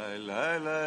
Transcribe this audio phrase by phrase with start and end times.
[0.00, 0.79] 来来来。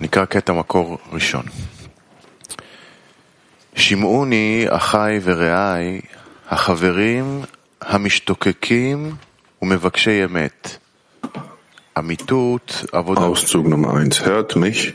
[0.00, 1.44] נקרא קטע מקור ראשון.
[3.74, 6.00] שמעוני אחיי ורעיי,
[6.48, 7.42] החברים
[7.80, 9.14] המשתוקקים
[9.62, 10.76] ומבקשי אמת.
[11.98, 13.20] אמיתות עבודה.
[13.20, 14.24] Auszug Nummer eins.
[14.24, 14.94] Hört mich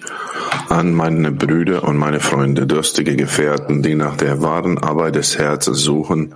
[0.70, 5.80] an, meine Brüder und meine Freunde, durstige Gefährten, die nach der wahren Arbeit des Herzens
[5.80, 6.36] suchen,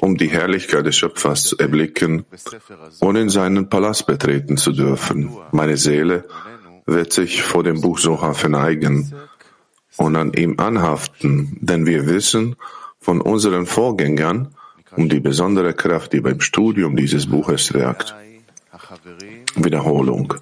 [0.00, 2.24] um die Herrlichkeit des Schöpfers zu erblicken
[3.00, 5.18] und in seinen Palast betreten zu dürfen.
[5.50, 6.24] Meine Seele
[6.85, 9.13] wird sich vor dem Buch Soha verneigen
[9.97, 12.55] und an ihm anhaften, denn wir wissen
[12.99, 14.55] von unseren Vorgängern
[14.95, 18.15] um die besondere Kraft, die beim Studium dieses Buches wirkt.
[19.55, 20.33] Wiederholung.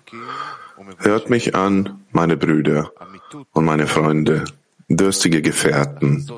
[0.97, 2.91] Hört mich an, meine Brüder
[3.53, 4.43] und meine Freunde,
[4.89, 6.29] durstige Gefährten,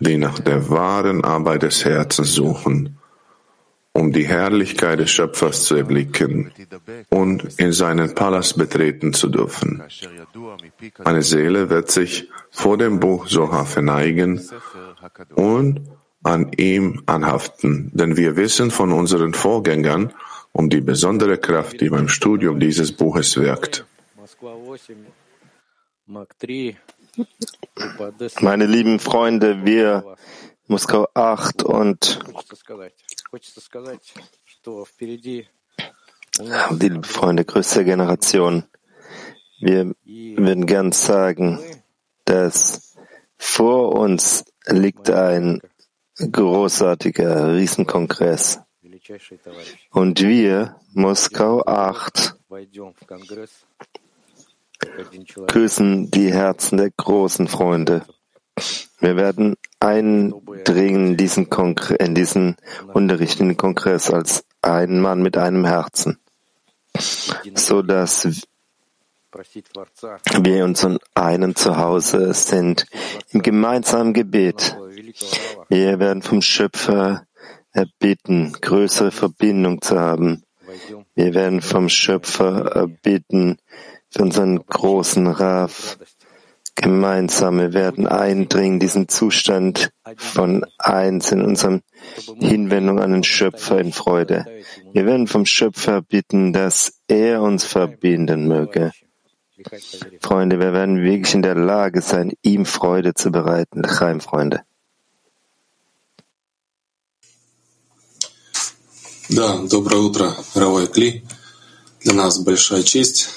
[0.00, 2.99] die nach der wahren Arbeit des Herzens suchen,
[3.92, 6.52] um die Herrlichkeit des Schöpfers zu erblicken
[7.08, 9.82] und in seinen Palast betreten zu dürfen.
[11.04, 14.40] Meine Seele wird sich vor dem Buch Soha verneigen
[15.34, 15.82] und
[16.22, 20.12] an ihm anhaften, denn wir wissen von unseren Vorgängern
[20.52, 23.86] um die besondere Kraft, die beim Studium dieses Buches wirkt.
[28.40, 30.16] Meine lieben Freunde, wir
[30.66, 32.20] Moskau 8 und
[36.70, 38.64] die lieben Freunde größter Generation,
[39.60, 41.58] wir würden gern sagen,
[42.24, 42.96] dass
[43.36, 45.60] vor uns liegt ein
[46.16, 48.60] großartiger Riesenkongress.
[49.90, 52.36] Und wir, Moskau 8,
[55.48, 58.04] küssen die Herzen der großen Freunde.
[59.00, 61.48] Wir werden eindringen in diesen,
[61.98, 62.56] in diesen
[62.92, 66.18] Unterricht, in den Kongress als ein Mann mit einem Herzen,
[67.54, 68.28] so dass
[70.42, 72.86] wir uns in einem Zuhause sind,
[73.30, 74.76] im gemeinsamen Gebet.
[75.68, 77.26] Wir werden vom Schöpfer
[77.72, 80.42] erbitten, größere Verbindung zu haben.
[81.14, 83.58] Wir werden vom Schöpfer erbitten,
[84.10, 85.96] für unseren großen Raf
[86.79, 87.57] gemeinsam.
[87.57, 91.81] Wir werden eindringen, diesen Zustand von eins in unserem
[92.39, 94.45] Hinwendung an den Schöpfer in Freude.
[94.93, 98.91] Wir werden vom Schöpfer bitten, dass er uns verbinden möge.
[100.21, 103.83] Freunde, wir werden wirklich in der Lage sein, ihm Freude zu bereiten.
[103.83, 104.61] Chaim, Freunde.
[109.29, 111.23] Да, доброе утро, Равой Кли.
[112.03, 113.29] Для нас большая честь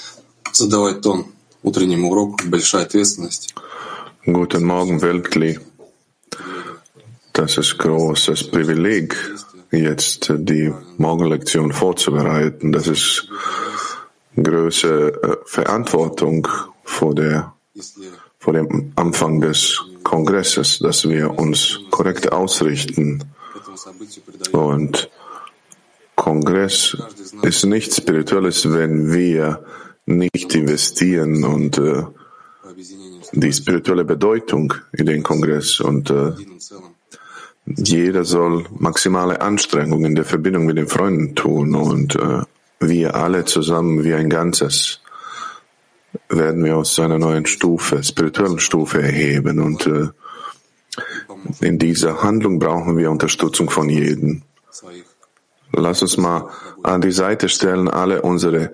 [0.51, 1.32] задавать тон
[1.63, 3.55] утреннему уроку, большая ответственность.
[4.25, 5.59] Guten Morgen, Weltkli.
[7.33, 9.15] Das ist großes Privileg,
[9.71, 12.71] jetzt die Morgenlektion vorzubereiten.
[12.71, 13.29] Das ist
[14.35, 16.47] größere Verantwortung
[16.83, 17.53] vor, der,
[18.39, 23.23] vor dem Anfang des Kongresses, dass wir uns korrekt ausrichten.
[24.51, 25.09] Und
[26.15, 26.97] Kongress
[27.43, 29.63] ist nichts Spirituelles, wenn wir
[30.06, 32.04] nicht investieren und äh,
[33.32, 36.32] die spirituelle Bedeutung in den Kongress und äh,
[37.66, 42.42] jeder soll maximale Anstrengungen in der Verbindung mit den Freunden tun und äh,
[42.80, 45.00] wir alle zusammen wie ein Ganzes
[46.28, 50.08] werden wir aus einer neuen Stufe, spirituellen Stufe erheben und äh,
[51.60, 54.42] in dieser Handlung brauchen wir Unterstützung von jedem.
[55.72, 56.50] Lass uns mal
[56.82, 58.70] an die Seite stellen alle unsere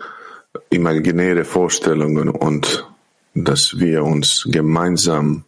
[0.70, 2.86] imaginäre Vorstellungen und
[3.34, 5.44] dass wir uns gemeinsam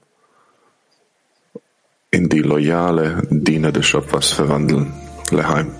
[2.10, 4.92] in die loyale Diener des Schöpfers verwandeln.
[5.30, 5.72] Leheim.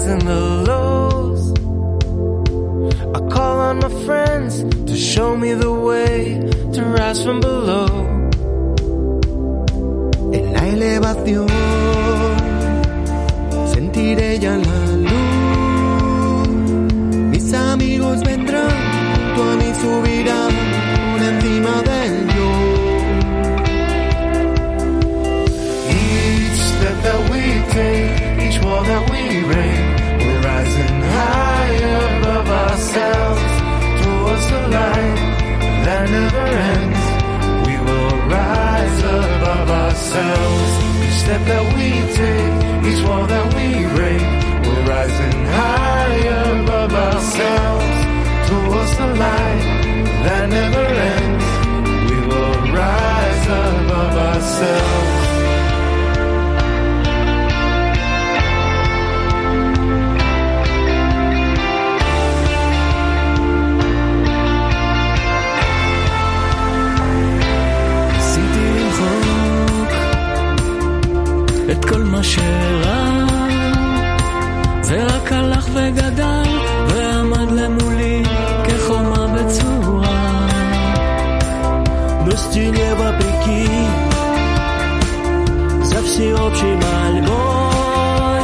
[0.00, 0.77] And the lows,
[4.08, 6.40] friends to show me the way
[6.72, 7.88] to rise from below.
[10.32, 11.46] En la elevación
[13.74, 16.48] sentiré ya la luz.
[17.32, 18.76] Mis amigos vendrán,
[19.12, 20.52] junto a mí subirán
[21.10, 22.50] por encima del yo.
[26.00, 27.42] Each step that we
[27.76, 29.80] take, each wall that we break,
[30.22, 33.27] we're rising higher above ourselves
[40.08, 41.04] ourselves.
[41.04, 44.22] Each step that we take, each wall that we break,
[44.66, 45.77] we're rising higher
[86.18, 88.42] всеобщей мольбой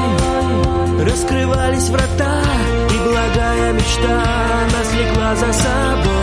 [1.04, 2.40] Раскрывались врата
[2.94, 4.22] И благая мечта
[4.72, 6.14] Нас влекла за собой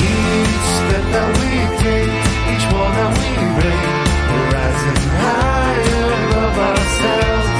[0.00, 1.50] Each step that we
[1.82, 2.16] take,
[2.52, 3.84] each wall that we break,
[4.30, 7.52] we're rising higher above ourselves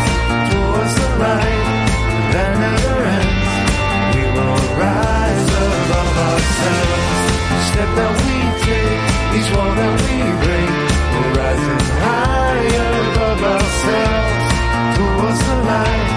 [0.50, 1.66] towards the light
[2.32, 3.52] that never ends.
[4.14, 7.06] We will rise above ourselves.
[7.52, 9.02] Each step that we take,
[9.36, 10.37] each wall that we
[15.68, 16.07] life.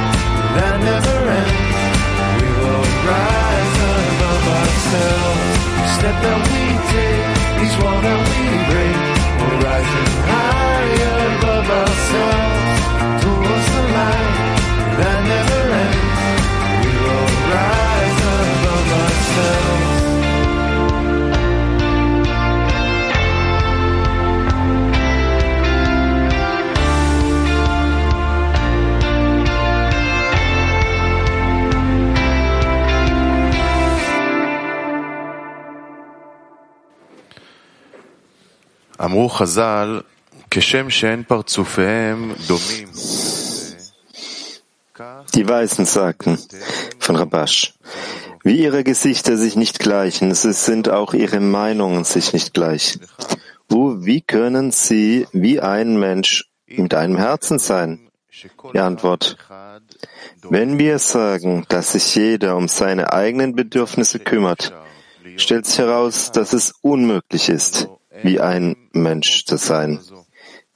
[39.05, 40.01] אמרו חז"ל,
[40.51, 42.89] כשם שאין פרצופיהם דומים,
[45.35, 46.39] Die Weisen sagten
[46.99, 47.75] von Rabash,
[48.43, 52.99] wie ihre Gesichter sich nicht gleichen, so sind auch ihre Meinungen sich nicht gleich.
[53.71, 58.09] Uh, wie können sie wie ein Mensch mit einem Herzen sein?
[58.73, 59.37] Die Antwort,
[60.49, 64.73] wenn wir sagen, dass sich jeder um seine eigenen Bedürfnisse kümmert,
[65.37, 67.89] stellt sich heraus, dass es unmöglich ist,
[68.24, 70.00] wie ein Mensch zu sein,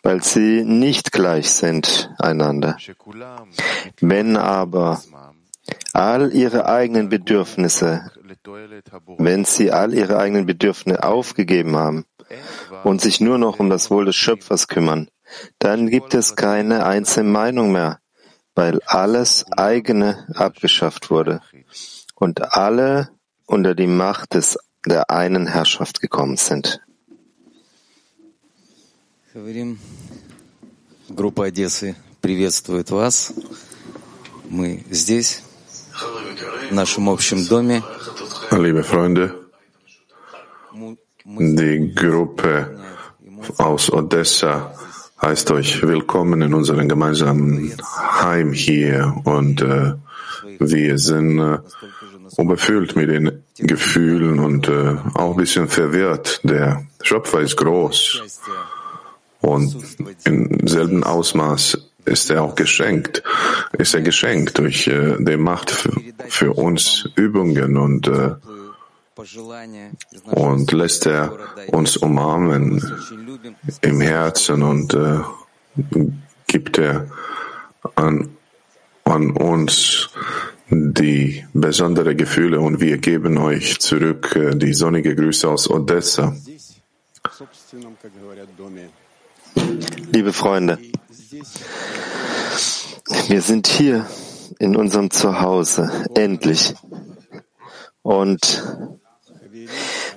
[0.03, 2.77] weil sie nicht gleich sind einander.
[3.99, 5.01] Wenn aber
[5.93, 8.11] all ihre eigenen Bedürfnisse,
[9.17, 12.05] wenn sie all ihre eigenen Bedürfnisse aufgegeben haben
[12.83, 15.09] und sich nur noch um das Wohl des Schöpfers kümmern,
[15.59, 17.99] dann gibt es keine einzelne Meinung mehr,
[18.53, 21.41] weil alles eigene abgeschafft wurde
[22.13, 23.09] und alle
[23.45, 26.81] unter die Macht des, der einen Herrschaft gekommen sind.
[29.34, 29.78] Говорим,
[31.08, 33.32] группа Одессы приветствует вас.
[34.48, 35.42] Мы здесь,
[36.70, 37.82] в нашем общем доме.
[38.50, 39.36] Liebe Freunde,
[40.72, 42.76] Мы- мы die Gruppe
[43.58, 44.74] aus Odessa
[45.22, 47.72] heißt euch willkommen in unserem gemeinsamen
[48.22, 49.94] Heim hier und äh,
[50.58, 51.58] wir sind äh,
[52.38, 56.40] überfüllt mit den Gefühlen und äh, auch ein bisschen verwirrt.
[56.42, 58.22] Der Schöpfer ist groß
[59.45, 59.77] und
[60.23, 63.21] im selben Ausmaß ist er auch geschenkt,
[63.77, 65.87] ist er geschenkt durch äh, die Macht
[66.27, 68.31] für, uns Übungen und, äh,
[70.31, 71.37] und lässt er
[71.67, 72.81] uns umarmen
[73.81, 75.19] im Herzen und äh,
[76.47, 77.07] gibt er
[77.95, 78.29] an,
[79.03, 80.09] an uns
[80.69, 86.35] die besondere Gefühle und wir geben euch zurück äh, die sonnige Grüße aus Odessa.
[90.15, 90.77] Liebe Freunde,
[93.27, 94.07] wir sind hier
[94.59, 96.73] in unserem Zuhause, endlich.
[98.01, 98.63] Und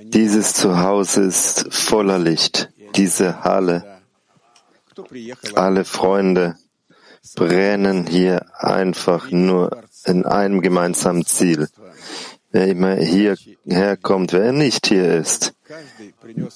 [0.02, 4.00] dieses Zuhause ist voller Licht, diese Halle.
[5.56, 6.54] Alle Freunde
[7.34, 11.66] brennen hier einfach nur in einem gemeinsamen Ziel.
[12.52, 15.54] Wer immer hierher kommt, wer nicht hier ist,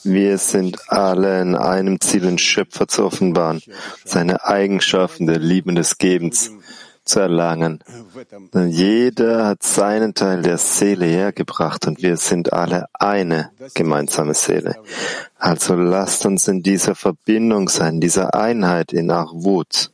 [0.04, 3.62] wir sind alle in einem Ziel, den Schöpfer zu offenbaren,
[4.04, 6.50] seine Eigenschaften der Liebe des Gebens
[7.04, 7.82] zu erlangen.
[8.54, 14.76] Jeder hat seinen Teil der Seele hergebracht und wir sind alle eine gemeinsame Seele.
[15.36, 19.90] Also lasst uns in dieser Verbindung sein, dieser Einheit in Arvut,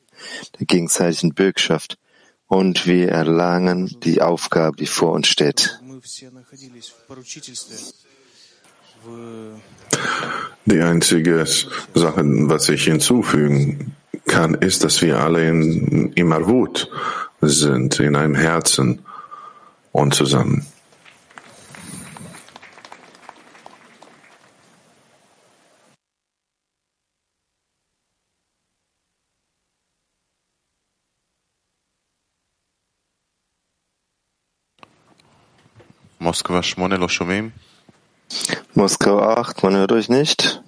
[0.59, 1.99] der gegenseitigen Bürgschaft,
[2.47, 5.79] und wir erlangen die Aufgabe, die vor uns steht.
[10.65, 11.47] Die einzige
[11.95, 16.91] Sache, was ich hinzufügen kann, ist, dass wir alle in, im Wut
[17.41, 19.01] sind, in einem Herzen
[19.93, 20.67] und zusammen.
[36.19, 37.53] Moskva Schmone, Loschumim.
[38.75, 40.63] Moskau 8, man hört euch nicht.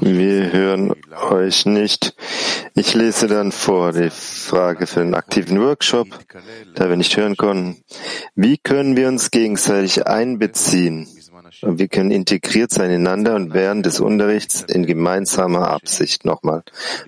[0.00, 0.94] Wir hören
[1.30, 2.14] euch nicht.
[2.74, 6.08] Ich lese dann vor die Frage für den aktiven Workshop,
[6.74, 7.82] da wir nicht hören konnten.
[8.34, 11.06] Wie können wir uns gegenseitig einbeziehen?
[11.60, 16.24] Wir können integriert sein ineinander und während des Unterrichts in gemeinsamer Absicht.
[16.24, 16.62] Nochmal.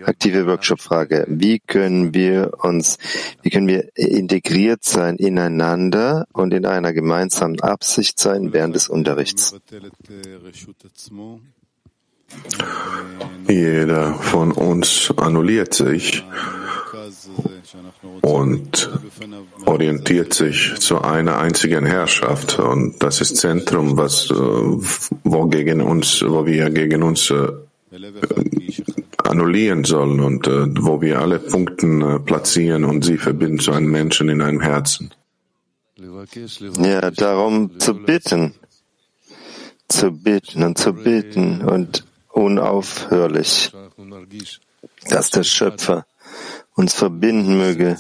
[0.05, 1.25] Aktive Workshop-Frage.
[1.29, 2.99] Wie können wir uns,
[3.43, 9.55] wie können wir integriert sein ineinander und in einer gemeinsamen Absicht sein während des Unterrichts?
[13.49, 16.25] Jeder von uns annulliert sich
[18.23, 18.91] und
[19.67, 22.59] orientiert sich zu einer einzigen Herrschaft.
[22.59, 27.49] Und das ist Zentrum, was, äh, wo gegen uns, wo wir gegen uns äh,
[29.23, 34.29] annullieren sollen und äh, wo wir alle Punkte platzieren und sie verbinden zu einem Menschen
[34.29, 35.13] in einem Herzen.
[36.79, 38.55] Ja, darum zu bitten,
[39.89, 43.73] zu bitten und zu bitten und unaufhörlich,
[45.09, 46.07] dass der Schöpfer
[46.75, 47.97] uns verbinden möge,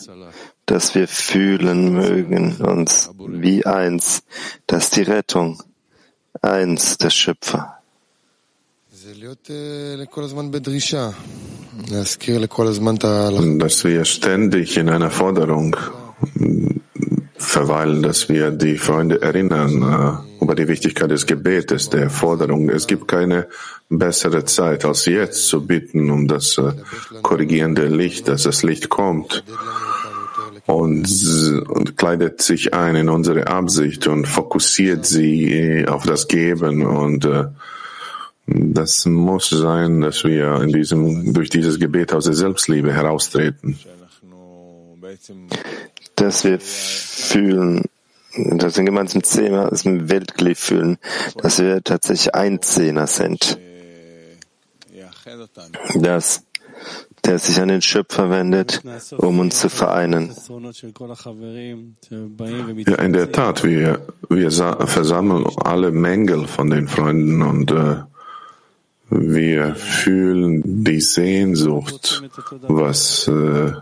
[0.66, 4.22] dass wir fühlen mögen uns wie eins,
[4.66, 5.62] dass die Rettung
[6.42, 7.78] eins der Schöpfer.
[13.58, 15.76] Dass wir ständig in einer Forderung
[17.36, 22.68] verweilen, dass wir die Freunde erinnern, äh, über die Wichtigkeit des Gebetes, der Forderung.
[22.68, 23.48] Es gibt keine
[23.88, 26.72] bessere Zeit, als jetzt zu bitten um das äh,
[27.22, 29.42] korrigierende Licht, dass das Licht kommt
[30.66, 31.06] und,
[31.68, 37.24] und kleidet sich ein in unsere Absicht und fokussiert sie äh, auf das Geben und
[37.24, 37.44] äh,
[38.46, 43.78] das muss sein, dass wir in diesem, durch dieses Gebet aus der Selbstliebe heraustreten.
[46.16, 47.84] Dass wir fühlen,
[48.36, 50.58] das sind wir uns im das ist ein Weltglied
[51.36, 53.58] dass wir tatsächlich ein Zehner sind.
[55.94, 56.42] Dass
[57.24, 58.82] der sich an den Schöpfer wendet,
[59.16, 60.34] um uns zu vereinen.
[62.86, 68.02] Ja, in der Tat, wir, wir versammeln alle Mängel von den Freunden und äh,
[69.16, 72.22] wir fühlen die Sehnsucht,
[72.62, 73.72] was äh,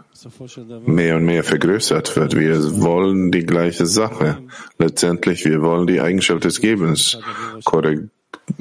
[0.85, 2.37] mehr und mehr vergrößert wird.
[2.37, 4.39] Wir wollen die gleiche Sache.
[4.79, 7.19] Letztendlich, wir wollen die Eigenschaft des Gebens,
[7.65, 8.11] Korrekt,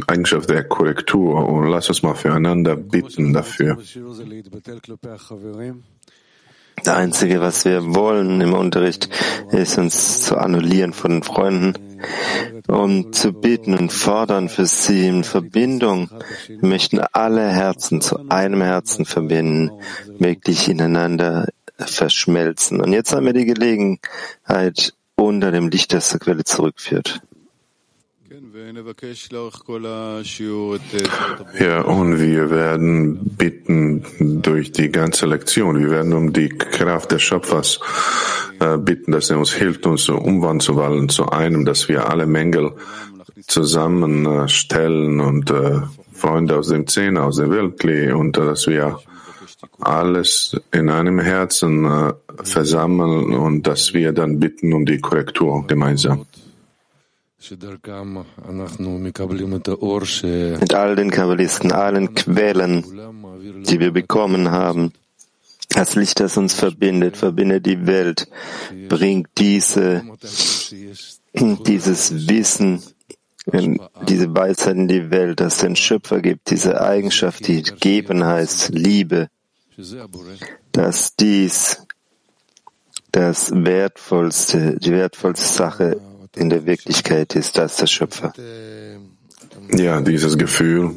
[0.07, 1.45] Eigenschaft der Korrektur.
[1.45, 3.77] Und lass uns mal füreinander bitten dafür.
[6.83, 9.09] Das Einzige, was wir wollen im Unterricht,
[9.51, 11.90] ist uns zu annullieren von den Freunden
[12.67, 16.10] um zu bitten und fordern für sie in Verbindung.
[16.48, 19.72] Wir möchten alle Herzen zu einem Herzen verbinden,
[20.20, 22.81] wirklich ineinander verschmelzen.
[22.81, 27.22] Und jetzt haben wir die Gelegenheit, unter dem Licht der Quelle zurückführt.
[31.60, 34.06] Ja, und wir werden bitten
[34.41, 35.80] durch die ganze Lektion.
[35.80, 37.80] Wir werden um die Kraft des Schöpfers
[38.60, 42.74] äh, bitten, dass er uns hilft, uns so umwandeln zu einem, dass wir alle Mängel
[43.48, 45.82] zusammenstellen und äh,
[46.13, 49.00] Freunde aus dem Zehn, aus der Weltkli und äh, dass wir
[49.80, 52.13] alles in einem Herzen äh,
[52.44, 56.25] versammeln und dass wir dann bitten um die Korrektur gemeinsam.
[60.60, 62.83] Mit all den Kabbalisten, allen Quellen,
[63.63, 64.93] die wir bekommen haben,
[65.69, 68.27] das Licht, das uns verbindet, verbindet die Welt,
[68.89, 70.03] bringt diese,
[71.33, 72.83] dieses Wissen,
[74.07, 79.29] diese Weisheit in die Welt, das den Schöpfer gibt, diese Eigenschaft, die geben heißt, Liebe,
[80.74, 81.88] dass dies
[83.12, 86.01] das wertvollste, die wertvollste Sache
[86.35, 88.33] in der Wirklichkeit ist, dass der Schöpfer.
[89.73, 90.91] Ja, dieses Gefühl.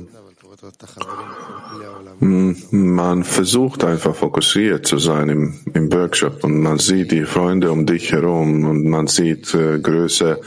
[2.20, 7.86] Man versucht einfach fokussiert zu sein im, im Workshop und man sieht die Freunde um
[7.86, 10.40] dich herum und man sieht äh, größere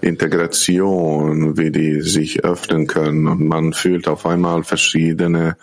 [0.00, 5.56] Integration, wie die sich öffnen können und man fühlt auf einmal verschiedene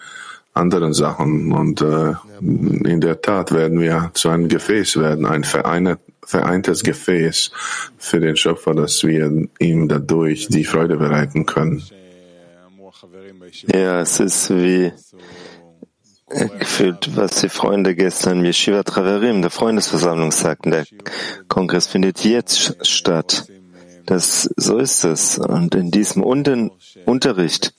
[0.57, 5.99] anderen Sachen und äh, in der Tat werden wir zu einem Gefäß werden, ein vereine,
[6.23, 7.51] vereintes Gefäß
[7.97, 11.83] für den Schöpfer, dass wir ihm dadurch die Freude bereiten können.
[13.73, 14.91] Ja, es ist wie
[16.29, 20.85] gefühlt, was die Freunde gestern im Yeshiva Traverim, der Freundesversammlung sagten, der
[21.47, 23.47] Kongress findet jetzt statt.
[24.05, 25.37] Das, so ist es.
[25.37, 26.71] Und in diesem Unten
[27.05, 27.73] Unterricht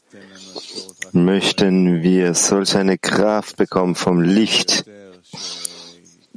[1.13, 4.85] möchten wir solch eine Kraft bekommen vom Licht,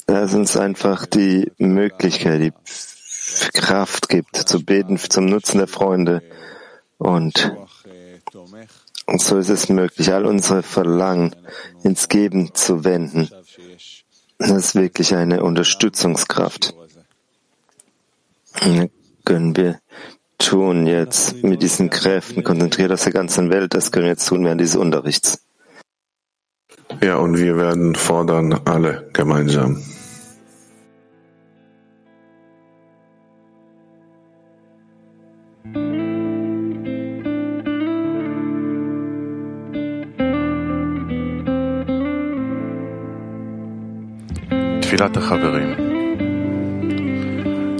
[0.06, 2.54] das uns einfach die Möglichkeit, die
[3.54, 6.22] Kraft gibt, zu beten zum Nutzen der Freunde.
[6.98, 7.52] Und
[9.18, 11.36] so ist es möglich, all unsere Verlangen
[11.84, 13.30] ins Geben zu wenden.
[14.38, 16.76] Das ist wirklich eine Unterstützungskraft.
[19.24, 19.80] Können wir
[20.42, 23.74] tun jetzt mit diesen Kräften konzentriert aus der ganzen Welt?
[23.74, 25.46] Das können wir jetzt tun während dieses Unterrichts.
[27.02, 29.82] Ja, und wir werden fordern, alle gemeinsam.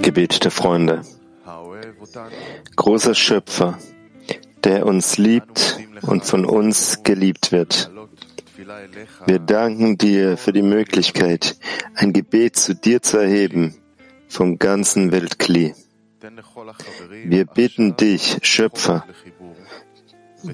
[0.02, 1.02] Gebet der Freunde
[2.76, 3.78] großer Schöpfer,
[4.64, 7.90] der uns liebt und von uns geliebt wird.
[9.26, 11.56] Wir danken dir für die Möglichkeit,
[11.94, 13.74] ein Gebet zu dir zu erheben
[14.28, 15.74] vom ganzen Weltkli.
[17.24, 19.04] Wir bitten dich, Schöpfer,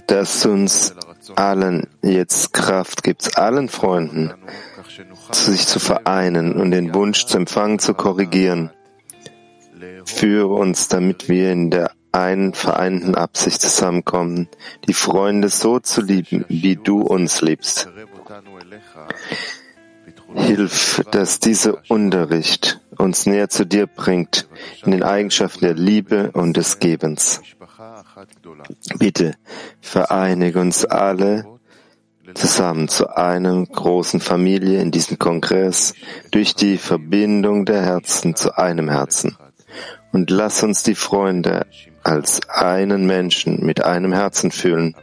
[0.07, 0.95] dass uns
[1.37, 4.33] allen jetzt Kraft gibt, allen Freunden,
[5.33, 8.71] sich zu vereinen und den Wunsch zum empfangen, zu korrigieren
[10.05, 14.49] Führe uns, damit wir in der einen vereinten Absicht zusammenkommen,
[14.87, 17.89] die Freunde so zu lieben, wie du uns liebst.
[20.35, 24.49] Hilf, dass dieser Unterricht uns näher zu dir bringt
[24.85, 27.41] in den Eigenschaften der Liebe und des Gebens.
[28.99, 29.35] Bitte
[29.81, 31.47] vereinige uns alle
[32.35, 35.95] zusammen zu einer großen Familie in diesem Kongress
[36.31, 39.37] durch die Verbindung der Herzen zu einem Herzen.
[40.13, 41.67] Und lass uns die Freunde
[42.03, 44.97] als einen Menschen mit einem Herzen fühlen.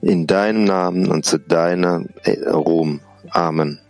[0.00, 2.04] In deinem Namen und zu deiner
[2.46, 3.00] Ruhm.
[3.30, 3.81] Amen.